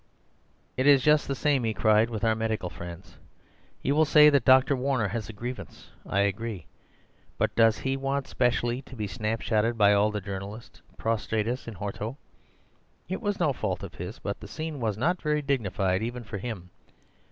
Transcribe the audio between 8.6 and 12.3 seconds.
to be snapshotted by all the journalists prostratus in horto?